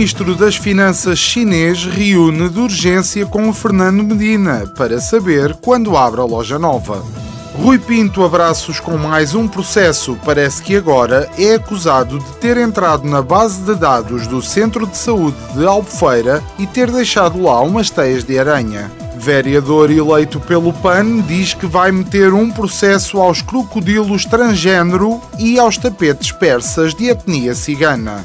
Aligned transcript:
ministro 0.00 0.34
das 0.34 0.56
Finanças 0.56 1.18
chinês 1.18 1.84
reúne 1.84 2.48
de 2.48 2.58
urgência 2.58 3.26
com 3.26 3.50
o 3.50 3.52
Fernando 3.52 4.02
Medina 4.02 4.66
para 4.74 4.98
saber 4.98 5.54
quando 5.56 5.94
abre 5.94 6.22
a 6.22 6.24
loja 6.24 6.58
nova. 6.58 7.04
Rui 7.54 7.78
Pinto 7.78 8.24
abraços 8.24 8.80
com 8.80 8.96
mais 8.96 9.34
um 9.34 9.46
processo. 9.46 10.18
Parece 10.24 10.62
que 10.62 10.74
agora 10.74 11.28
é 11.38 11.56
acusado 11.56 12.18
de 12.18 12.32
ter 12.36 12.56
entrado 12.56 13.06
na 13.06 13.20
base 13.20 13.60
de 13.60 13.74
dados 13.74 14.26
do 14.26 14.40
Centro 14.40 14.86
de 14.86 14.96
Saúde 14.96 15.36
de 15.54 15.66
Albufeira 15.66 16.42
e 16.58 16.66
ter 16.66 16.90
deixado 16.90 17.42
lá 17.42 17.60
umas 17.60 17.90
teias 17.90 18.24
de 18.24 18.38
aranha. 18.38 18.90
Vereador 19.18 19.90
eleito 19.90 20.40
pelo 20.40 20.72
PAN 20.72 21.20
diz 21.28 21.52
que 21.52 21.66
vai 21.66 21.92
meter 21.92 22.32
um 22.32 22.50
processo 22.50 23.20
aos 23.20 23.42
crocodilos 23.42 24.24
transgênero 24.24 25.20
e 25.38 25.58
aos 25.58 25.76
tapetes 25.76 26.32
persas 26.32 26.94
de 26.94 27.10
etnia 27.10 27.54
cigana. 27.54 28.24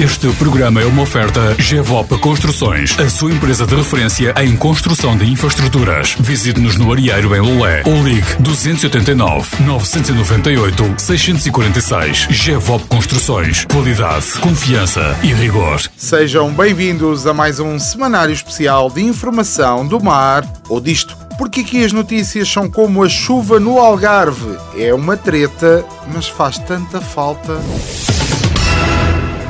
Este 0.00 0.32
programa 0.36 0.80
é 0.80 0.86
uma 0.86 1.02
oferta 1.02 1.54
GEVOP 1.58 2.18
Construções, 2.20 2.98
a 2.98 3.10
sua 3.10 3.32
empresa 3.32 3.66
de 3.66 3.74
referência 3.74 4.32
em 4.38 4.56
construção 4.56 5.14
de 5.14 5.30
infraestruturas. 5.30 6.16
Visite-nos 6.18 6.78
no 6.78 6.90
Arieiro 6.90 7.36
em 7.36 7.40
Lolé 7.40 7.82
ou 7.84 8.02
ligue 8.02 8.36
289 8.38 9.62
998 9.62 10.94
646. 10.96 12.28
GEVOP 12.30 12.86
Construções. 12.86 13.66
Qualidade, 13.66 14.38
confiança 14.40 15.14
e 15.22 15.34
rigor. 15.34 15.82
Sejam 15.98 16.50
bem-vindos 16.50 17.26
a 17.26 17.34
mais 17.34 17.60
um 17.60 17.78
semanário 17.78 18.32
especial 18.32 18.88
de 18.88 19.02
informação 19.02 19.86
do 19.86 20.02
mar 20.02 20.50
ou 20.70 20.80
disto. 20.80 21.14
Porque 21.36 21.60
aqui 21.60 21.84
as 21.84 21.92
notícias 21.92 22.50
são 22.50 22.70
como 22.70 23.04
a 23.04 23.08
chuva 23.10 23.60
no 23.60 23.78
Algarve. 23.78 24.56
É 24.78 24.94
uma 24.94 25.18
treta, 25.18 25.84
mas 26.10 26.26
faz 26.26 26.56
tanta 26.56 27.02
falta. 27.02 27.60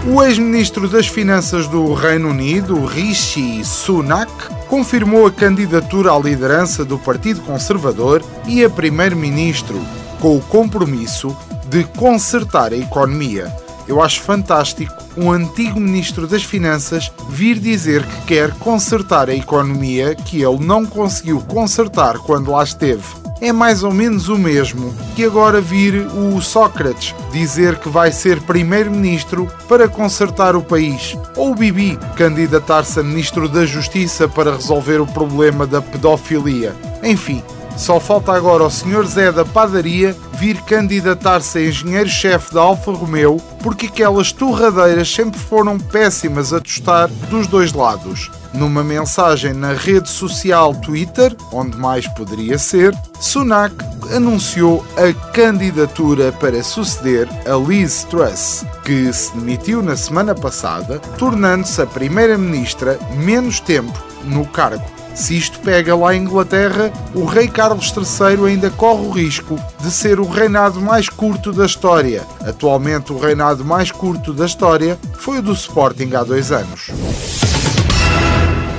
O 0.06 0.22
ex-ministro 0.22 0.88
das 0.88 1.06
Finanças 1.06 1.68
do 1.68 1.92
Reino 1.92 2.30
Unido, 2.30 2.86
Rishi 2.86 3.62
Sunak, 3.62 4.32
confirmou 4.66 5.26
a 5.26 5.30
candidatura 5.30 6.10
à 6.10 6.18
liderança 6.18 6.86
do 6.86 6.98
Partido 6.98 7.42
Conservador 7.42 8.24
e 8.46 8.64
a 8.64 8.70
primeiro-ministro, 8.70 9.78
com 10.18 10.38
o 10.38 10.40
compromisso 10.40 11.36
de 11.68 11.84
consertar 11.84 12.72
a 12.72 12.76
economia. 12.76 13.54
Eu 13.86 14.02
acho 14.02 14.22
fantástico 14.22 14.94
um 15.18 15.30
antigo 15.30 15.78
ministro 15.78 16.26
das 16.26 16.42
Finanças 16.42 17.12
vir 17.28 17.58
dizer 17.58 18.02
que 18.02 18.22
quer 18.22 18.54
consertar 18.54 19.28
a 19.28 19.34
economia 19.34 20.14
que 20.14 20.42
ele 20.42 20.64
não 20.64 20.86
conseguiu 20.86 21.42
consertar 21.42 22.16
quando 22.18 22.52
lá 22.52 22.64
esteve 22.64 23.19
é 23.40 23.52
mais 23.52 23.82
ou 23.82 23.92
menos 23.92 24.28
o 24.28 24.38
mesmo 24.38 24.94
que 25.14 25.24
agora 25.24 25.60
vir 25.60 26.06
o 26.06 26.40
Sócrates 26.40 27.14
dizer 27.32 27.76
que 27.76 27.88
vai 27.88 28.12
ser 28.12 28.40
primeiro-ministro 28.42 29.48
para 29.68 29.88
consertar 29.88 30.54
o 30.54 30.62
país, 30.62 31.16
ou 31.36 31.52
o 31.52 31.54
Bibi 31.54 31.98
candidatar-se 32.16 33.00
a 33.00 33.02
ministro 33.02 33.48
da 33.48 33.64
Justiça 33.64 34.28
para 34.28 34.56
resolver 34.56 35.00
o 35.00 35.06
problema 35.06 35.66
da 35.66 35.80
pedofilia. 35.80 36.74
Enfim, 37.02 37.42
só 37.76 37.98
falta 37.98 38.32
agora 38.32 38.64
ao 38.64 38.70
Sr. 38.70 39.06
Zé 39.06 39.32
da 39.32 39.44
Padaria 39.44 40.16
vir 40.34 40.60
candidatar-se 40.62 41.58
a 41.58 41.66
engenheiro-chefe 41.66 42.54
da 42.54 42.60
Alfa 42.60 42.92
Romeo, 42.92 43.38
porque 43.62 43.86
aquelas 43.86 44.32
torradeiras 44.32 45.12
sempre 45.12 45.38
foram 45.38 45.78
péssimas 45.78 46.52
a 46.52 46.60
tostar 46.60 47.08
dos 47.28 47.46
dois 47.46 47.72
lados. 47.72 48.30
Numa 48.52 48.82
mensagem 48.82 49.52
na 49.52 49.72
rede 49.72 50.08
social 50.08 50.74
Twitter, 50.74 51.36
onde 51.52 51.76
mais 51.76 52.08
poderia 52.08 52.58
ser, 52.58 52.94
Sunak 53.20 53.74
anunciou 54.14 54.84
a 54.96 55.32
candidatura 55.32 56.32
para 56.32 56.62
suceder 56.62 57.28
a 57.46 57.56
Liz 57.56 58.04
Truss, 58.04 58.64
que 58.84 59.12
se 59.12 59.32
demitiu 59.36 59.82
na 59.82 59.96
semana 59.96 60.34
passada, 60.34 60.98
tornando-se 61.16 61.80
a 61.80 61.86
primeira-ministra 61.86 62.98
menos 63.14 63.60
tempo 63.60 64.02
no 64.24 64.44
cargo. 64.46 64.99
Se 65.20 65.36
isto 65.36 65.60
pega 65.60 65.94
lá 65.94 66.14
em 66.14 66.22
Inglaterra, 66.22 66.90
o 67.14 67.26
rei 67.26 67.46
Carlos 67.46 67.92
III 67.94 68.46
ainda 68.46 68.70
corre 68.70 69.06
o 69.06 69.10
risco 69.10 69.60
de 69.78 69.90
ser 69.90 70.18
o 70.18 70.26
reinado 70.26 70.80
mais 70.80 71.10
curto 71.10 71.52
da 71.52 71.66
história. 71.66 72.26
Atualmente, 72.40 73.12
o 73.12 73.18
reinado 73.18 73.62
mais 73.62 73.92
curto 73.92 74.32
da 74.32 74.46
história 74.46 74.98
foi 75.18 75.38
o 75.38 75.42
do 75.42 75.52
Sporting 75.52 76.14
há 76.14 76.24
dois 76.24 76.50
anos. 76.50 76.88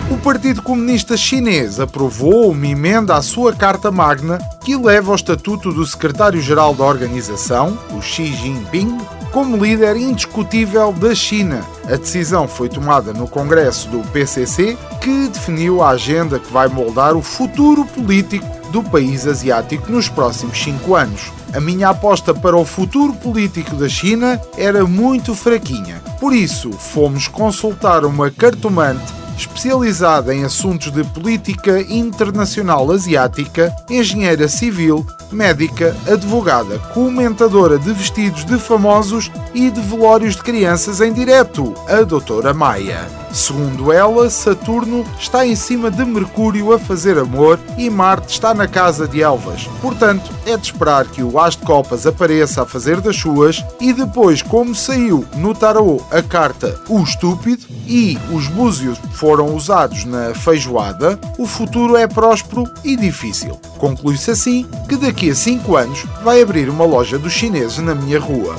O 0.09 0.17
Partido 0.17 0.63
Comunista 0.63 1.15
Chinês 1.15 1.79
aprovou 1.79 2.49
uma 2.49 2.67
emenda 2.67 3.15
à 3.15 3.21
sua 3.21 3.53
Carta 3.53 3.91
Magna 3.91 4.39
que 4.63 4.75
leva 4.75 5.11
ao 5.11 5.15
estatuto 5.15 5.71
do 5.71 5.85
secretário-geral 5.85 6.73
da 6.73 6.83
organização, 6.83 7.77
o 7.91 8.01
Xi 8.01 8.33
Jinping, 8.33 8.97
como 9.31 9.57
líder 9.57 9.95
indiscutível 9.95 10.91
da 10.91 11.15
China. 11.15 11.65
A 11.85 11.95
decisão 11.95 12.47
foi 12.47 12.69
tomada 12.69 13.13
no 13.13 13.27
Congresso 13.27 13.89
do 13.89 13.99
PCC, 14.09 14.77
que 14.99 15.27
definiu 15.29 15.81
a 15.81 15.89
agenda 15.89 16.39
que 16.39 16.51
vai 16.51 16.67
moldar 16.67 17.15
o 17.15 17.21
futuro 17.21 17.85
político 17.85 18.45
do 18.71 18.83
país 18.83 19.27
asiático 19.27 19.91
nos 19.91 20.07
próximos 20.07 20.61
cinco 20.61 20.95
anos. 20.95 21.31
A 21.53 21.59
minha 21.59 21.89
aposta 21.89 22.33
para 22.33 22.55
o 22.55 22.65
futuro 22.65 23.13
político 23.13 23.75
da 23.75 23.89
China 23.89 24.39
era 24.57 24.85
muito 24.85 25.35
fraquinha. 25.35 26.01
Por 26.19 26.33
isso, 26.33 26.71
fomos 26.71 27.27
consultar 27.27 28.05
uma 28.05 28.31
cartomante 28.31 29.20
especializada 29.41 30.33
em 30.33 30.43
assuntos 30.43 30.91
de 30.91 31.03
política 31.03 31.81
internacional 31.81 32.91
asiática, 32.91 33.73
engenheira 33.89 34.47
civil, 34.47 35.05
médica, 35.31 35.95
advogada, 36.07 36.77
comentadora 36.93 37.77
de 37.77 37.91
vestidos 37.93 38.45
de 38.45 38.57
famosos 38.59 39.31
e 39.53 39.69
de 39.69 39.81
velórios 39.81 40.35
de 40.35 40.43
crianças 40.43 41.01
em 41.01 41.11
direto, 41.11 41.73
a 41.87 42.01
doutora 42.03 42.53
Maia. 42.53 43.20
Segundo 43.33 43.91
ela, 43.93 44.29
Saturno 44.29 45.05
está 45.17 45.45
em 45.45 45.55
cima 45.55 45.89
de 45.89 46.03
Mercúrio 46.03 46.73
a 46.73 46.79
fazer 46.79 47.17
amor 47.17 47.59
e 47.77 47.89
Marte 47.89 48.33
está 48.33 48.53
na 48.53 48.67
casa 48.67 49.07
de 49.07 49.21
Elvas. 49.21 49.67
Portanto, 49.81 50.31
é 50.45 50.57
de 50.57 50.65
esperar 50.65 51.05
que 51.07 51.23
o 51.23 51.39
As 51.39 51.55
de 51.55 51.63
Copas 51.63 52.05
apareça 52.05 52.63
a 52.63 52.65
fazer 52.65 52.99
das 52.99 53.15
suas 53.15 53.63
e 53.79 53.93
depois, 53.93 54.41
como 54.41 54.75
saiu 54.75 55.25
no 55.35 55.55
tarô 55.55 56.01
a 56.11 56.21
carta 56.21 56.79
O 56.89 57.01
Estúpido 57.01 57.65
e 57.87 58.17
os 58.31 58.47
búzios 58.47 58.97
foram 59.13 59.55
usados 59.55 60.05
na 60.05 60.33
feijoada, 60.33 61.19
o 61.37 61.45
futuro 61.45 61.95
é 61.95 62.07
próspero 62.07 62.63
e 62.83 62.95
difícil. 62.95 63.59
Conclui-se 63.77 64.31
assim 64.31 64.67
que 64.87 64.97
daqui 64.97 65.29
a 65.29 65.35
5 65.35 65.75
anos 65.75 66.05
vai 66.23 66.41
abrir 66.41 66.69
uma 66.69 66.85
loja 66.85 67.17
dos 67.17 67.33
chineses 67.33 67.77
na 67.79 67.95
minha 67.95 68.19
rua. 68.19 68.55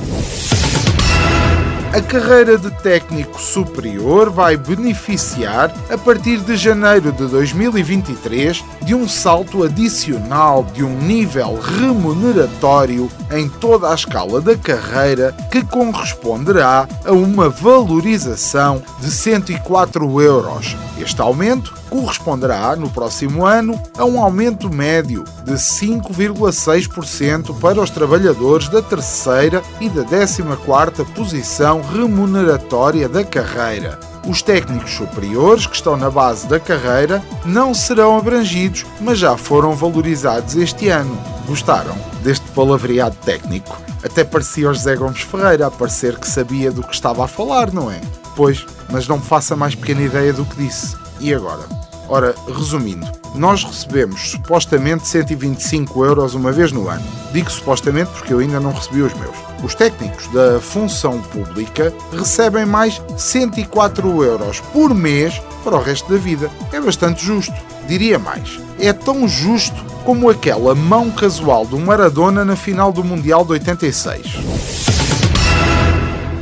A 1.93 2.01
carreira 2.01 2.57
de 2.57 2.71
técnico 2.81 3.39
superior 3.39 4.31
vai 4.31 4.57
beneficiar, 4.57 5.71
a 5.91 5.95
partir 5.95 6.39
de 6.39 6.57
janeiro 6.57 7.11
de 7.11 7.27
2023, 7.27 8.65
de 8.81 8.95
um 8.95 9.07
salto 9.07 9.61
adicional 9.61 10.65
de 10.73 10.83
um 10.83 10.97
nível 10.97 11.59
remuneratório 11.61 13.11
em 13.31 13.47
toda 13.47 13.91
a 13.91 13.93
escala 13.93 14.41
da 14.41 14.57
carreira 14.57 15.35
que 15.51 15.63
corresponderá 15.63 16.87
a 17.05 17.11
uma 17.11 17.47
valorização 17.47 18.81
de 18.99 19.11
104 19.11 20.19
euros. 20.19 20.75
Este 20.97 21.21
aumento 21.21 21.75
corresponderá, 21.91 22.75
no 22.75 22.89
próximo 22.89 23.45
ano, 23.45 23.79
a 23.95 24.03
um 24.03 24.19
aumento 24.19 24.67
médio 24.67 25.23
de 25.45 25.53
5,6% 25.53 27.55
para 27.59 27.79
os 27.79 27.91
trabalhadores 27.91 28.67
da 28.67 28.81
terceira 28.81 29.61
e 29.79 29.87
da 29.89 30.03
14ª 30.03 31.05
posição 31.13 31.82
remuneratória 31.91 33.09
da 33.09 33.23
carreira. 33.23 33.99
Os 34.27 34.41
técnicos 34.41 34.91
superiores 34.91 35.67
que 35.67 35.75
estão 35.75 35.97
na 35.97 36.09
base 36.09 36.47
da 36.47 36.59
carreira 36.59 37.21
não 37.45 37.73
serão 37.73 38.17
abrangidos, 38.17 38.85
mas 39.01 39.19
já 39.19 39.35
foram 39.35 39.75
valorizados 39.75 40.55
este 40.55 40.87
ano. 40.89 41.17
Gostaram 41.45 41.95
deste 42.23 42.45
palavreado 42.51 43.17
técnico? 43.25 43.81
Até 44.03 44.23
parecia 44.23 44.69
o 44.69 44.73
José 44.73 44.95
Gomes 44.95 45.21
Ferreira 45.21 45.67
a 45.67 45.71
parecer 45.71 46.17
que 46.17 46.27
sabia 46.27 46.71
do 46.71 46.83
que 46.83 46.93
estava 46.93 47.25
a 47.25 47.27
falar, 47.27 47.71
não 47.71 47.91
é? 47.91 47.99
Pois, 48.35 48.65
mas 48.89 49.07
não 49.07 49.19
faça 49.19 49.55
mais 49.55 49.75
pequena 49.75 50.01
ideia 50.01 50.31
do 50.31 50.45
que 50.45 50.55
disse. 50.55 50.95
E 51.19 51.33
agora? 51.33 51.63
Ora, 52.09 52.35
resumindo, 52.47 53.07
nós 53.35 53.63
recebemos 53.63 54.31
supostamente 54.31 55.07
125 55.07 56.05
euros 56.05 56.35
uma 56.35 56.51
vez 56.51 56.71
no 56.71 56.87
ano. 56.87 57.03
Digo 57.31 57.49
supostamente 57.49 58.11
porque 58.11 58.33
eu 58.33 58.39
ainda 58.39 58.59
não 58.59 58.71
recebi 58.71 59.01
os 59.01 59.13
meus. 59.13 59.35
Os 59.63 59.73
técnicos 59.73 60.27
da 60.27 60.59
função 60.59 61.21
pública 61.21 61.93
recebem 62.11 62.65
mais 62.65 63.01
104 63.17 64.23
euros 64.23 64.59
por 64.59 64.93
mês 64.93 65.41
para 65.63 65.77
o 65.77 65.81
resto 65.81 66.11
da 66.11 66.17
vida. 66.17 66.51
É 66.71 66.79
bastante 66.79 67.25
justo. 67.25 67.53
Diria 67.87 68.19
mais, 68.19 68.59
é 68.79 68.93
tão 68.93 69.27
justo 69.27 69.83
como 70.05 70.29
aquela 70.29 70.75
mão 70.75 71.09
casual 71.09 71.65
do 71.65 71.79
Maradona 71.79 72.43
na 72.43 72.55
final 72.55 72.91
do 72.91 73.03
Mundial 73.03 73.45
de 73.45 73.53
86. 73.53 74.37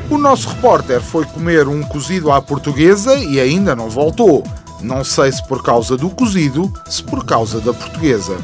O 0.10 0.18
nosso 0.18 0.50
repórter 0.50 1.00
foi 1.00 1.25
comer 1.25 1.68
um 1.68 1.81
cozido 1.84 2.31
à 2.31 2.42
portuguesa 2.42 3.16
e 3.16 3.40
ainda 3.40 3.75
não 3.75 3.90
voltou. 3.90 4.44
Não 4.81 5.04
sei 5.04 5.31
se 5.31 5.45
por 5.48 5.62
causa 5.62 5.95
do 5.95 6.10
cozido, 6.10 6.72
se 6.89 7.04
por 7.04 7.24
causa 7.24 7.60
da 7.60 7.74
portuguesa. 7.74 8.38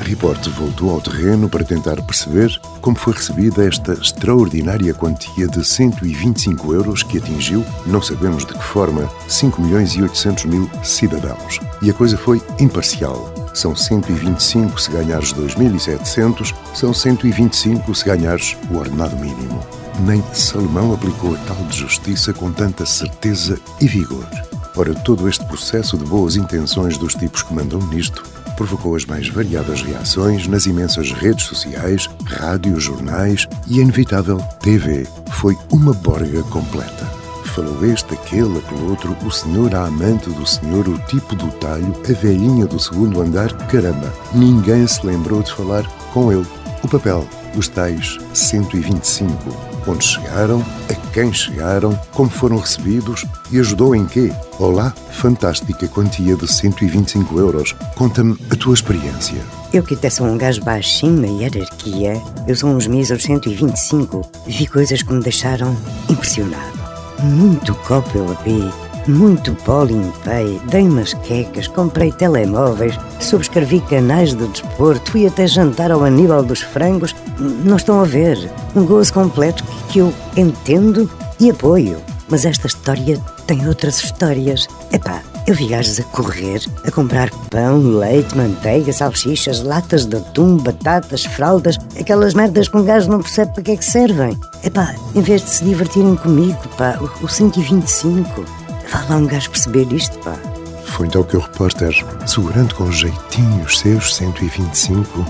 Report 0.00 0.48
voltou 0.50 0.90
ao 0.90 1.00
terreno 1.00 1.48
para 1.48 1.64
tentar 1.64 2.00
perceber 2.02 2.56
como 2.80 2.96
foi 2.96 3.14
recebida 3.14 3.66
esta 3.66 3.94
extraordinária 3.94 4.94
quantia 4.94 5.48
de 5.48 5.64
125 5.64 6.72
euros 6.72 7.02
que 7.02 7.18
atingiu, 7.18 7.64
não 7.86 8.00
sabemos 8.00 8.44
de 8.44 8.52
que 8.52 8.62
forma, 8.62 9.10
5 9.26 9.60
milhões 9.60 9.94
e 9.94 10.02
800 10.02 10.44
mil 10.44 10.70
cidadãos. 10.84 11.58
E 11.80 11.90
a 11.90 11.94
coisa 11.94 12.16
foi 12.16 12.40
imparcial. 12.60 13.41
São 13.54 13.76
125 13.76 14.80
se 14.80 14.90
ganhares 14.90 15.32
2.700, 15.32 16.54
são 16.74 16.94
125 16.94 17.94
se 17.94 18.04
ganhares 18.04 18.56
o 18.70 18.76
ordenado 18.76 19.16
mínimo. 19.16 19.60
Nem 20.00 20.22
Salomão 20.32 20.92
aplicou 20.94 21.34
a 21.34 21.38
tal 21.38 21.56
de 21.66 21.78
justiça 21.78 22.32
com 22.32 22.50
tanta 22.50 22.86
certeza 22.86 23.58
e 23.80 23.86
vigor. 23.86 24.26
Ora, 24.74 24.94
todo 24.94 25.28
este 25.28 25.44
processo 25.44 25.98
de 25.98 26.04
boas 26.04 26.36
intenções 26.36 26.96
dos 26.96 27.14
tipos 27.14 27.42
que 27.42 27.52
mandam 27.52 27.78
nisto 27.88 28.22
provocou 28.56 28.94
as 28.94 29.04
mais 29.04 29.28
variadas 29.28 29.82
reações 29.82 30.46
nas 30.46 30.66
imensas 30.66 31.12
redes 31.12 31.46
sociais, 31.46 32.08
rádios, 32.24 32.84
jornais 32.84 33.46
e 33.66 33.80
inevitável 33.80 34.38
TV. 34.60 35.06
Foi 35.32 35.56
uma 35.70 35.92
borga 35.92 36.42
completa. 36.44 37.21
Falou 37.54 37.84
este, 37.84 38.14
aquele, 38.14 38.58
aquele 38.58 38.82
outro, 38.88 39.16
o 39.24 39.30
senhor, 39.30 39.74
a 39.74 39.84
amante 39.84 40.30
do 40.30 40.46
senhor, 40.46 40.88
o 40.88 40.98
tipo 41.00 41.34
do 41.34 41.50
talho, 41.52 41.94
a 42.08 42.12
velhinha 42.12 42.66
do 42.66 42.78
segundo 42.78 43.20
andar. 43.20 43.52
Caramba, 43.66 44.12
ninguém 44.34 44.86
se 44.86 45.04
lembrou 45.06 45.42
de 45.42 45.52
falar 45.52 45.86
com 46.14 46.32
ele. 46.32 46.46
O 46.82 46.88
papel, 46.88 47.26
os 47.54 47.68
tais 47.68 48.18
125 48.32 49.72
onde 49.86 50.04
chegaram, 50.04 50.64
a 50.88 50.94
quem 51.12 51.32
chegaram, 51.32 51.98
como 52.12 52.30
foram 52.30 52.56
recebidos 52.56 53.24
e 53.50 53.58
ajudou 53.58 53.94
em 53.94 54.06
quê? 54.06 54.32
Olá, 54.58 54.94
fantástica 55.10 55.88
quantia 55.88 56.36
de 56.36 56.50
125 56.50 57.38
euros. 57.38 57.74
Conta-me 57.94 58.36
a 58.50 58.56
tua 58.56 58.74
experiência. 58.74 59.42
Eu 59.72 59.82
que 59.82 59.94
até 59.94 60.08
sou 60.08 60.26
um 60.26 60.38
gajo 60.38 60.62
baixinho 60.62 61.20
na 61.20 61.28
hierarquia, 61.28 62.20
eu 62.46 62.56
sou 62.56 62.70
uns 62.70 62.86
míseros 62.86 63.24
125. 63.24 64.22
Vi 64.46 64.66
coisas 64.66 65.02
que 65.02 65.12
me 65.12 65.22
deixaram 65.22 65.76
impressionado. 66.08 66.81
Muito 67.22 67.72
copo 67.74 68.18
eu 68.18 68.26
bebi, 68.26 68.68
muito 69.06 69.54
pó 69.64 69.84
limpei, 69.84 70.60
dei 70.68 70.82
umas 70.82 71.14
quecas, 71.14 71.68
comprei 71.68 72.10
telemóveis, 72.10 72.98
subscrevi 73.20 73.80
canais 73.80 74.34
de 74.34 74.46
desporto, 74.48 75.12
fui 75.12 75.26
até 75.26 75.46
jantar 75.46 75.92
ao 75.92 76.02
Aníbal 76.04 76.42
dos 76.42 76.60
Frangos. 76.60 77.14
Não 77.38 77.76
estão 77.76 78.00
a 78.00 78.04
ver. 78.04 78.50
Um 78.74 78.84
gozo 78.84 79.12
completo 79.12 79.64
que 79.88 80.00
eu 80.00 80.12
entendo 80.36 81.08
e 81.38 81.50
apoio. 81.50 82.11
Mas 82.28 82.44
esta 82.44 82.66
história 82.66 83.20
tem 83.46 83.66
outras 83.66 84.02
histórias. 84.02 84.66
Epá, 84.92 85.22
eu 85.46 85.54
vi 85.54 85.66
gajos 85.66 85.98
a 85.98 86.04
correr, 86.04 86.60
a 86.86 86.90
comprar 86.90 87.30
pão, 87.50 87.78
leite, 87.78 88.36
manteiga, 88.36 88.92
salsichas, 88.92 89.62
latas 89.62 90.06
de 90.06 90.16
atum, 90.16 90.56
batatas, 90.56 91.24
fraldas, 91.24 91.76
aquelas 91.98 92.32
merdas 92.34 92.68
que 92.68 92.76
um 92.76 92.84
gajo 92.84 93.10
não 93.10 93.20
percebe 93.20 93.52
para 93.52 93.62
que 93.62 93.70
é 93.72 93.76
que 93.76 93.84
servem. 93.84 94.38
Epá, 94.62 94.94
em 95.14 95.20
vez 95.20 95.42
de 95.42 95.50
se 95.50 95.64
divertirem 95.64 96.14
comigo, 96.16 96.58
pá, 96.78 96.98
o, 97.00 97.24
o 97.24 97.28
125. 97.28 98.44
Vá 98.90 99.04
lá 99.08 99.16
um 99.16 99.26
gajo 99.26 99.50
perceber 99.50 99.92
isto, 99.92 100.18
pá. 100.20 100.36
Foi 100.84 101.06
então 101.06 101.24
que 101.24 101.36
o 101.36 101.40
repórter, 101.40 101.92
segurando 102.26 102.74
com 102.74 102.92
jeitinho 102.92 103.64
os 103.64 103.78
seus 103.78 104.14
125, 104.14 105.26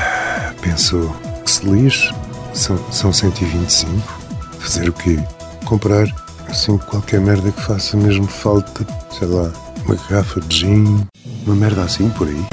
pensou 0.60 1.08
que 1.44 1.50
se 1.50 1.64
lixe, 1.66 2.12
são, 2.52 2.78
são 2.90 3.12
125. 3.12 4.20
Fazer 4.58 4.88
o 4.88 4.92
quê? 4.92 5.18
Comprar, 5.64 6.06
assim, 6.54 6.78
qualquer 6.78 7.20
merda 7.20 7.50
que 7.50 7.60
faça 7.60 7.96
mesmo 7.96 8.28
falta, 8.28 8.86
sei 9.18 9.26
lá, 9.26 9.50
uma 9.84 9.96
garrafa 9.96 10.40
de 10.40 10.60
gin, 10.60 11.06
uma 11.44 11.56
merda 11.56 11.82
assim 11.82 12.08
por 12.10 12.28
aí. 12.28 12.46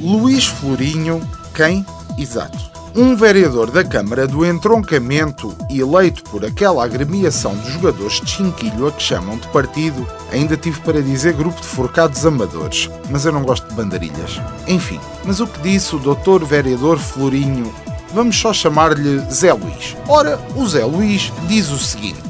Luís 0.00 0.44
Florinho, 0.46 1.20
quem? 1.54 1.86
Exato 2.18 2.73
um 2.96 3.16
vereador 3.16 3.72
da 3.72 3.82
Câmara 3.82 4.26
do 4.26 4.46
Entroncamento, 4.46 5.52
eleito 5.68 6.22
por 6.24 6.44
aquela 6.44 6.84
agremiação 6.84 7.56
de 7.56 7.72
jogadores 7.72 8.20
de 8.20 8.30
chinquilho 8.30 8.86
a 8.86 8.92
que 8.92 9.02
chamam 9.02 9.36
de 9.36 9.48
partido, 9.48 10.06
ainda 10.32 10.56
tive 10.56 10.80
para 10.80 11.02
dizer 11.02 11.32
grupo 11.32 11.60
de 11.60 11.66
forcados 11.66 12.24
amadores, 12.24 12.88
mas 13.10 13.26
eu 13.26 13.32
não 13.32 13.42
gosto 13.42 13.68
de 13.68 13.74
bandarilhas. 13.74 14.40
Enfim, 14.68 15.00
mas 15.24 15.40
o 15.40 15.46
que 15.46 15.60
disse 15.60 15.96
o 15.96 15.98
doutor 15.98 16.44
vereador 16.44 16.98
Florinho? 16.98 17.74
Vamos 18.12 18.38
só 18.38 18.52
chamar-lhe 18.52 19.18
Zé 19.28 19.52
Luís. 19.52 19.96
Ora, 20.06 20.38
o 20.54 20.64
Zé 20.64 20.84
Luís 20.84 21.32
diz 21.48 21.70
o 21.70 21.78
seguinte. 21.78 22.22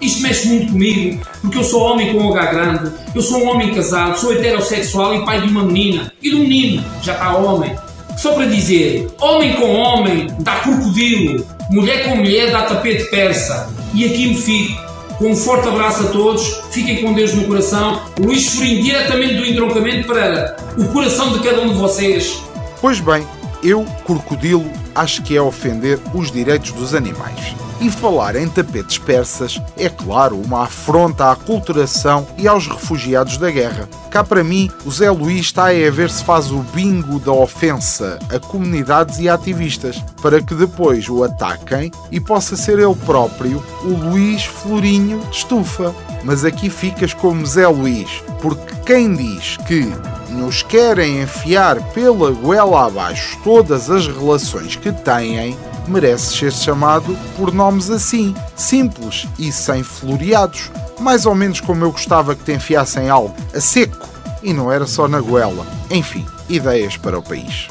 Isto 0.00 0.22
mexe 0.22 0.46
muito 0.46 0.72
comigo, 0.72 1.26
porque 1.40 1.58
eu 1.58 1.64
sou 1.64 1.82
homem 1.82 2.12
com 2.12 2.32
H 2.32 2.52
grande, 2.52 2.92
eu 3.12 3.22
sou 3.22 3.42
um 3.42 3.48
homem 3.48 3.74
casado, 3.74 4.16
sou 4.16 4.32
heterossexual 4.32 5.16
e 5.16 5.24
pai 5.24 5.40
de 5.40 5.48
uma 5.48 5.64
menina. 5.64 6.12
E 6.22 6.32
um 6.32 6.40
menino, 6.40 6.84
já 7.02 7.14
está 7.14 7.36
homem. 7.36 7.74
Só 8.16 8.32
para 8.32 8.46
dizer, 8.46 9.08
homem 9.20 9.54
com 9.54 9.74
homem 9.74 10.28
dá 10.40 10.56
crocodilo, 10.56 11.46
mulher 11.70 12.04
com 12.04 12.16
mulher 12.16 12.50
dá 12.50 12.62
tapete 12.62 13.04
persa. 13.10 13.68
E 13.94 14.04
aqui 14.04 14.28
me 14.28 14.36
fico. 14.36 14.86
Com 15.18 15.30
um 15.30 15.36
forte 15.36 15.66
abraço 15.66 16.02
a 16.02 16.10
todos, 16.10 16.60
fiquem 16.70 17.02
com 17.02 17.14
Deus 17.14 17.32
no 17.32 17.44
coração. 17.44 18.02
Luís 18.18 18.48
Furim, 18.48 18.82
diretamente 18.82 19.34
do 19.34 19.46
entroncamento 19.46 20.06
para 20.06 20.56
o 20.76 20.84
coração 20.88 21.32
de 21.32 21.40
cada 21.40 21.62
um 21.62 21.68
de 21.68 21.74
vocês. 21.74 22.42
Pois 22.82 23.00
bem, 23.00 23.26
eu, 23.66 23.84
crocodilo, 24.04 24.70
acho 24.94 25.22
que 25.22 25.36
é 25.36 25.42
ofender 25.42 25.98
os 26.14 26.30
direitos 26.30 26.70
dos 26.72 26.94
animais. 26.94 27.56
E 27.80 27.90
falar 27.90 28.36
em 28.36 28.48
tapetes 28.48 28.96
persas 28.96 29.60
é, 29.76 29.88
claro, 29.88 30.40
uma 30.40 30.62
afronta 30.62 31.30
à 31.30 31.36
culturação 31.36 32.26
e 32.38 32.48
aos 32.48 32.66
refugiados 32.66 33.36
da 33.36 33.50
guerra. 33.50 33.88
Cá 34.10 34.24
para 34.24 34.42
mim, 34.42 34.70
o 34.84 34.90
Zé 34.90 35.10
Luís 35.10 35.40
está 35.40 35.66
a 35.66 35.90
ver 35.90 36.08
se 36.08 36.24
faz 36.24 36.50
o 36.50 36.60
bingo 36.72 37.18
da 37.18 37.32
ofensa 37.32 38.18
a 38.30 38.38
comunidades 38.38 39.18
e 39.18 39.28
ativistas, 39.28 40.02
para 40.22 40.40
que 40.40 40.54
depois 40.54 41.08
o 41.08 41.22
ataquem 41.22 41.90
e 42.10 42.18
possa 42.18 42.56
ser 42.56 42.78
ele 42.78 42.94
próprio 43.04 43.62
o 43.84 43.88
Luís 43.88 44.44
Florinho 44.44 45.20
de 45.28 45.36
estufa. 45.36 45.94
Mas 46.24 46.44
aqui 46.44 46.70
ficas 46.70 47.12
como 47.12 47.44
Zé 47.44 47.68
Luís, 47.68 48.22
porque 48.40 48.74
quem 48.86 49.14
diz 49.14 49.58
que 49.58 49.92
nos 50.28 50.62
querem 50.62 51.22
enfiar 51.22 51.80
pela 51.92 52.30
goela 52.30 52.86
abaixo 52.86 53.38
todas 53.42 53.90
as 53.90 54.06
relações 54.06 54.76
que 54.76 54.92
têm, 54.92 55.56
merece 55.88 56.36
ser 56.36 56.52
chamado 56.52 57.16
por 57.36 57.52
nomes 57.52 57.90
assim, 57.90 58.34
simples 58.54 59.26
e 59.38 59.52
sem 59.52 59.82
floreados, 59.82 60.70
mais 61.00 61.26
ou 61.26 61.34
menos 61.34 61.60
como 61.60 61.84
eu 61.84 61.92
gostava 61.92 62.34
que 62.34 62.44
te 62.44 62.52
enfiassem 62.52 63.08
algo 63.08 63.34
a 63.54 63.60
seco 63.60 64.08
e 64.42 64.52
não 64.52 64.70
era 64.70 64.86
só 64.86 65.08
na 65.08 65.20
goela. 65.20 65.66
Enfim, 65.90 66.26
ideias 66.48 66.96
para 66.96 67.18
o 67.18 67.22
país. 67.22 67.68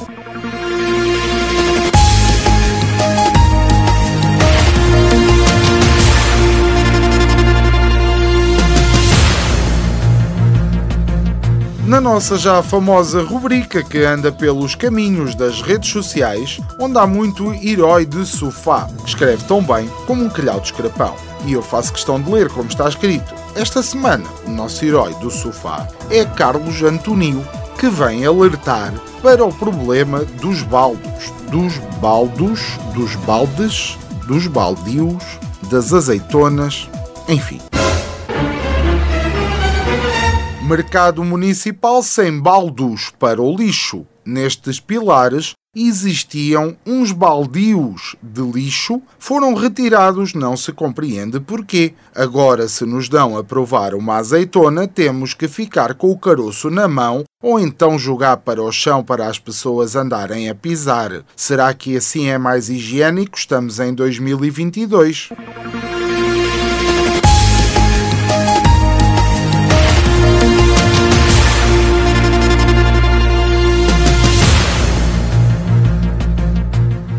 Na 11.86 12.00
nossa 12.00 12.36
já 12.36 12.62
famosa 12.64 13.22
rubrica 13.22 13.82
que 13.82 13.98
anda 13.98 14.32
pelos 14.32 14.74
caminhos 14.74 15.36
das 15.36 15.62
redes 15.62 15.90
sociais, 15.90 16.60
onde 16.80 16.98
há 16.98 17.06
muito 17.06 17.54
herói 17.54 18.04
de 18.04 18.26
sofá, 18.26 18.88
que 19.04 19.08
escreve 19.08 19.44
tão 19.44 19.62
bem 19.62 19.88
como 20.04 20.24
um 20.24 20.28
calhau 20.28 20.58
de 20.58 20.66
escrapão. 20.66 21.14
E 21.46 21.52
eu 21.52 21.62
faço 21.62 21.92
questão 21.92 22.20
de 22.20 22.30
ler 22.30 22.48
como 22.48 22.68
está 22.68 22.88
escrito. 22.88 23.32
Esta 23.54 23.82
semana, 23.84 24.24
o 24.44 24.50
nosso 24.50 24.84
herói 24.84 25.14
do 25.14 25.30
sofá 25.30 25.86
é 26.10 26.24
Carlos 26.24 26.82
Antonio, 26.82 27.46
que 27.78 27.88
vem 27.88 28.26
alertar 28.26 28.92
para 29.22 29.44
o 29.44 29.52
problema 29.52 30.24
dos 30.24 30.62
baldos, 30.62 31.32
dos 31.50 31.78
baldos, 32.00 32.60
dos 32.94 33.14
baldes, 33.16 33.96
dos 34.26 34.48
baldios, 34.48 35.22
das 35.70 35.92
azeitonas, 35.92 36.88
enfim. 37.28 37.60
Mercado 40.66 41.22
Municipal 41.22 42.02
sem 42.02 42.40
baldos 42.40 43.12
para 43.20 43.40
o 43.40 43.56
lixo. 43.56 44.04
Nestes 44.24 44.80
pilares 44.80 45.52
existiam 45.72 46.76
uns 46.84 47.12
baldios 47.12 48.16
de 48.20 48.42
lixo, 48.42 49.00
foram 49.16 49.54
retirados, 49.54 50.34
não 50.34 50.56
se 50.56 50.72
compreende 50.72 51.38
porquê. 51.38 51.94
Agora, 52.12 52.66
se 52.66 52.84
nos 52.84 53.08
dão 53.08 53.38
a 53.38 53.44
provar 53.44 53.94
uma 53.94 54.16
azeitona, 54.16 54.88
temos 54.88 55.34
que 55.34 55.46
ficar 55.46 55.94
com 55.94 56.10
o 56.10 56.18
caroço 56.18 56.68
na 56.68 56.88
mão 56.88 57.22
ou 57.40 57.60
então 57.60 57.96
jogar 57.96 58.38
para 58.38 58.60
o 58.60 58.72
chão 58.72 59.04
para 59.04 59.28
as 59.28 59.38
pessoas 59.38 59.94
andarem 59.94 60.50
a 60.50 60.54
pisar. 60.54 61.22
Será 61.36 61.72
que 61.74 61.96
assim 61.96 62.26
é 62.26 62.38
mais 62.38 62.68
higiênico? 62.68 63.38
Estamos 63.38 63.78
em 63.78 63.94
2022. 63.94 65.28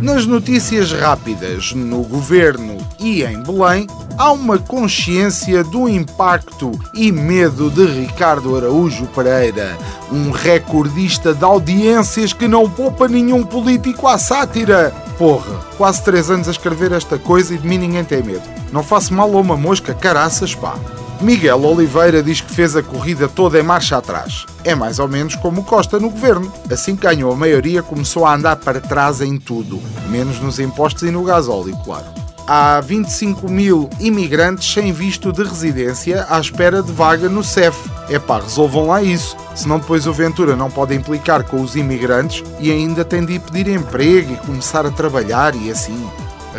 Nas 0.08 0.26
notícias 0.26 0.94
rápidas 0.94 1.74
no 1.74 2.02
governo 2.02 2.78
e 2.98 3.24
em 3.24 3.44
Belém, 3.44 3.88
há 4.18 4.32
uma 4.32 4.58
consciência 4.58 5.66
do 5.66 5.90
impacto 5.90 6.72
e 6.94 7.12
medo 7.12 7.70
de 7.70 7.86
Ricardo 7.86 8.56
Araújo 8.56 9.06
Pereira, 9.08 9.78
um 10.10 10.32
recordista 10.32 11.34
de 11.34 11.44
audiências 11.44 12.32
que 12.32 12.48
não 12.48 12.70
poupa 12.70 13.10
nenhum 13.10 13.44
político 13.44 14.08
à 14.08 14.18
sátira. 14.18 14.92
Porra, 15.18 15.60
quase 15.78 16.02
três 16.02 16.32
anos 16.32 16.48
a 16.48 16.52
escrever 16.52 16.94
esta 16.94 17.20
coisa 17.20 17.54
e 17.54 17.58
de 17.58 17.68
mim 17.68 17.78
ninguém 17.78 18.06
tem 18.06 18.24
medo. 18.24 18.44
Não 18.72 18.84
faço 18.84 19.14
mal 19.14 19.36
a 19.36 19.42
uma 19.42 19.58
mosca, 19.58 19.94
caraças, 19.94 20.56
pá. 20.56 20.76
Miguel 21.22 21.64
Oliveira 21.64 22.22
diz 22.22 22.42
que 22.42 22.52
fez 22.52 22.76
a 22.76 22.84
corrida 22.84 23.28
toda 23.28 23.60
em 23.60 23.64
marcha 23.64 23.98
atrás. 23.98 24.46
É 24.64 24.76
mais 24.76 25.00
ou 25.00 25.08
menos 25.08 25.36
como 25.36 25.64
Costa 25.64 26.00
no 26.00 26.10
governo. 26.10 26.52
Assim 26.72 26.96
que 26.96 27.02
ganhou 27.02 27.32
a 27.32 27.36
maioria, 27.36 27.82
começou 27.82 28.26
a 28.26 28.36
andar 28.36 28.56
para 28.58 28.80
trás 28.80 29.20
em 29.22 29.38
tudo, 29.38 29.82
menos 30.10 30.40
nos 30.40 30.60
impostos 30.60 31.04
e 31.04 31.12
no 31.12 31.24
gasóleo, 31.24 31.76
claro. 31.84 32.06
Há 32.46 32.80
25 32.80 33.50
mil 33.50 33.90
imigrantes 34.00 34.72
sem 34.72 34.94
visto 34.94 35.34
de 35.34 35.44
residência 35.44 36.26
à 36.30 36.40
espera 36.40 36.82
de 36.82 36.94
vaga 36.94 37.28
no 37.28 37.44
CEF. 37.44 37.78
É 38.10 38.20
pá, 38.20 38.40
resolvam 38.40 38.88
lá 38.88 39.04
isso, 39.04 39.36
senão 39.54 39.80
depois 39.80 40.08
o 40.08 40.14
Ventura 40.14 40.56
não 40.56 40.72
pode 40.72 40.96
implicar 40.96 41.44
com 41.44 41.62
os 41.62 41.76
imigrantes 41.76 42.44
e 42.60 42.72
ainda 42.72 43.04
tem 43.04 43.26
de 43.26 43.34
ir 43.34 43.40
pedir 43.40 43.68
emprego 43.68 44.32
e 44.32 44.38
começar 44.38 44.86
a 44.86 44.92
trabalhar 44.92 45.56
e 45.56 45.70
assim. 45.70 46.08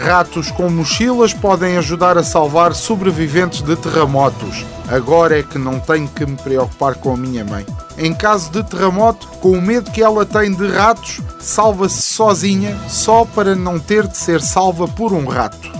Ratos 0.04 0.50
com 0.50 0.70
mochilas 0.70 1.34
podem 1.34 1.76
ajudar 1.76 2.16
a 2.16 2.22
salvar 2.22 2.74
sobreviventes 2.74 3.62
de 3.62 3.74
terremotos. 3.74 4.64
Agora 4.88 5.38
é 5.38 5.42
que 5.42 5.58
não 5.58 5.80
tenho 5.80 6.08
que 6.08 6.24
me 6.24 6.36
preocupar 6.36 6.94
com 6.94 7.12
a 7.12 7.16
minha 7.16 7.44
mãe. 7.44 7.66
Em 7.96 8.14
caso 8.14 8.50
de 8.50 8.62
terremoto, 8.62 9.26
com 9.40 9.50
o 9.50 9.60
medo 9.60 9.90
que 9.90 10.02
ela 10.02 10.24
tem 10.24 10.54
de 10.54 10.68
ratos, 10.68 11.20
salva-se 11.40 12.00
sozinha 12.00 12.78
só 12.88 13.24
para 13.24 13.56
não 13.56 13.78
ter 13.78 14.06
de 14.06 14.16
ser 14.16 14.40
salva 14.40 14.86
por 14.86 15.12
um 15.12 15.26
rato. 15.26 15.70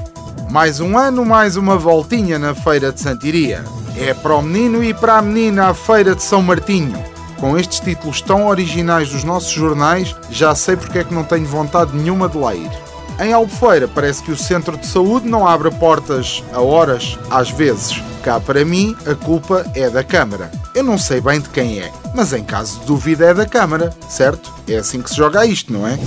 Mais 0.50 0.80
um 0.80 0.98
ano, 0.98 1.24
mais 1.24 1.56
uma 1.56 1.76
voltinha 1.76 2.38
na 2.38 2.54
Feira 2.54 2.90
de 2.90 3.00
Santiria. 3.00 3.64
É 3.96 4.12
para 4.12 4.34
o 4.34 4.42
menino 4.42 4.82
e 4.82 4.92
para 4.92 5.18
a 5.18 5.22
menina 5.22 5.68
a 5.68 5.74
Feira 5.74 6.14
de 6.14 6.22
São 6.22 6.42
Martinho. 6.42 7.02
Com 7.38 7.56
estes 7.56 7.78
títulos 7.78 8.20
tão 8.20 8.48
originais 8.48 9.10
dos 9.10 9.22
nossos 9.22 9.52
jornais, 9.52 10.14
já 10.28 10.54
sei 10.56 10.76
porque 10.76 10.98
é 10.98 11.04
que 11.04 11.14
não 11.14 11.22
tenho 11.22 11.46
vontade 11.46 11.96
nenhuma 11.96 12.28
de 12.28 12.36
lá 12.36 12.54
ir. 12.54 12.87
Em 13.20 13.32
Albufeira, 13.32 13.88
parece 13.88 14.22
que 14.22 14.30
o 14.30 14.36
centro 14.36 14.76
de 14.76 14.86
saúde 14.86 15.28
não 15.28 15.44
abre 15.44 15.68
portas 15.72 16.44
a 16.52 16.60
horas, 16.60 17.18
às 17.28 17.50
vezes. 17.50 18.00
Cá 18.22 18.38
para 18.38 18.64
mim, 18.64 18.96
a 19.04 19.14
culpa 19.14 19.66
é 19.74 19.90
da 19.90 20.04
Câmara. 20.04 20.52
Eu 20.72 20.84
não 20.84 20.96
sei 20.96 21.20
bem 21.20 21.40
de 21.40 21.48
quem 21.48 21.80
é, 21.80 21.90
mas 22.14 22.32
em 22.32 22.44
caso 22.44 22.78
de 22.78 22.86
dúvida 22.86 23.26
é 23.26 23.34
da 23.34 23.44
Câmara, 23.44 23.90
certo? 24.08 24.52
É 24.68 24.76
assim 24.76 25.02
que 25.02 25.10
se 25.10 25.16
joga 25.16 25.44
isto, 25.44 25.72
não 25.72 25.84
é? 25.84 25.98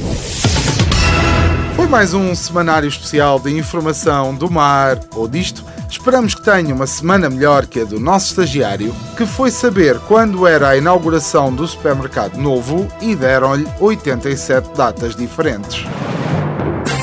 Foi 1.75 1.86
mais 1.88 2.13
um 2.13 2.34
semanário 2.34 2.88
especial 2.88 3.39
de 3.39 3.58
informação 3.58 4.34
do 4.34 4.50
mar 4.50 4.98
ou 5.13 5.27
disto. 5.27 5.65
Esperamos 5.89 6.34
que 6.34 6.44
tenha 6.44 6.74
uma 6.74 6.88
semana 6.88 7.30
melhor 7.30 7.65
que 7.65 7.82
a 7.82 7.84
do 7.84 8.00
nosso 8.00 8.27
estagiário, 8.27 8.96
que 9.18 9.25
foi 9.25 9.51
saber 9.51 10.00
quando 10.08 10.48
era 10.48 10.70
a 10.70 10.77
inauguração 10.77 11.53
do 11.53 11.68
supermercado 11.68 12.38
novo 12.38 12.88
e 13.01 13.13
deram-lhe 13.15 13.68
87 13.82 14.70
datas 14.77 15.13
diferentes. 15.13 15.86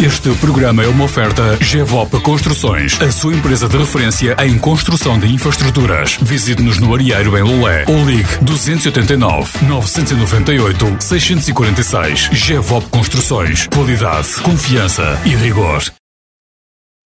Este 0.00 0.30
programa 0.36 0.84
é 0.84 0.86
uma 0.86 1.04
oferta 1.04 1.58
GEVOP 1.60 2.20
Construções, 2.20 3.00
a 3.02 3.10
sua 3.10 3.34
empresa 3.34 3.68
de 3.68 3.76
referência 3.76 4.36
em 4.44 4.56
construção 4.56 5.18
de 5.18 5.26
infraestruturas. 5.26 6.16
Visite-nos 6.22 6.78
no 6.78 6.94
Arieiro 6.94 7.36
em 7.36 7.42
Lolé 7.42 7.84
ou 7.88 8.08
ligue 8.08 8.28
289 8.40 9.66
998 9.66 10.96
646. 11.00 12.30
GEVOP 12.32 12.88
Construções. 12.90 13.66
Qualidade, 13.66 14.28
confiança 14.40 15.18
e 15.24 15.34
rigor. 15.34 15.82